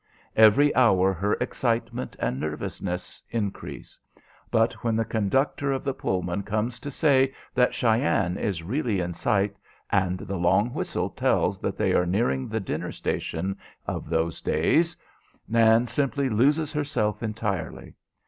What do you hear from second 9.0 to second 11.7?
sight, and the long whistle tells